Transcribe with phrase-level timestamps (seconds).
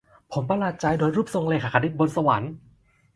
[0.31, 2.51] ผมประหลาดใจโดยรูปทรงเรขาคณิตบนสวรรค์